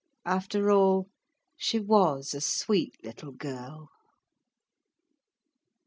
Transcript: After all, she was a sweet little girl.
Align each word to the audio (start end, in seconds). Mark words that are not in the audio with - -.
After 0.25 0.71
all, 0.71 1.11
she 1.57 1.79
was 1.79 2.33
a 2.33 2.41
sweet 2.41 2.95
little 3.03 3.33
girl. 3.33 3.91